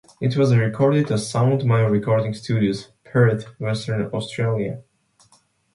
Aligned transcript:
It 0.19 0.35
was 0.35 0.55
recorded 0.55 1.11
at 1.11 1.19
Sound 1.19 1.63
Mine 1.63 1.91
Recording 1.91 2.33
Studios, 2.33 2.87
Perth, 3.03 3.43
Western 3.59 4.09
Australia. 4.11 4.81